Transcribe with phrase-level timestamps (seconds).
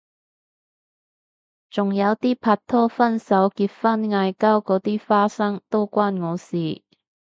[1.69, 6.81] 仲有啲拍拖分手結婚嗌交嗰啲花生都關我事